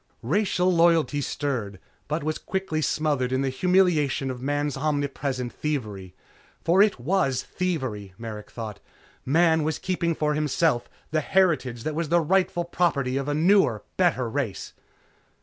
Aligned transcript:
Racial 0.23 0.73
loyalty 0.73 1.21
stirred, 1.21 1.79
but 2.07 2.23
was 2.23 2.39
quickly 2.39 2.81
smothered 2.81 3.31
in 3.31 3.43
the 3.43 3.49
humiliation 3.49 4.31
of 4.31 4.41
man's 4.41 4.75
omnipresent 4.75 5.53
thievery. 5.53 6.15
For 6.59 6.81
it 6.81 6.99
was 6.99 7.43
thievery, 7.43 8.15
Merrick 8.17 8.49
thought. 8.49 8.79
Man 9.27 9.61
was 9.61 9.77
keeping 9.77 10.15
for 10.15 10.33
himself 10.33 10.89
the 11.11 11.21
heritage 11.21 11.83
that 11.83 11.93
was 11.93 12.09
the 12.09 12.19
rightful 12.19 12.65
property 12.65 13.15
of 13.15 13.27
a 13.27 13.35
newer, 13.35 13.83
better 13.95 14.27
race. 14.27 14.73